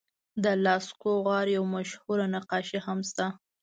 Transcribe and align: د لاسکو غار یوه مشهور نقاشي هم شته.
د 0.43 0.45
لاسکو 0.65 1.09
غار 1.25 1.47
یوه 1.57 1.69
مشهور 1.75 2.19
نقاشي 2.35 2.79
هم 2.85 2.99
شته. 3.09 3.25